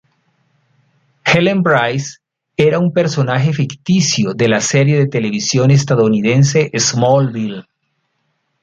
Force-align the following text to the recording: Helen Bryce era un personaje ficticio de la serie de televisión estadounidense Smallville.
Helen 1.23 1.61
Bryce 1.61 2.21
era 2.57 2.79
un 2.79 2.91
personaje 2.91 3.53
ficticio 3.53 4.33
de 4.33 4.47
la 4.49 4.59
serie 4.59 4.97
de 4.97 5.05
televisión 5.07 5.69
estadounidense 5.69 6.71
Smallville. 6.75 7.65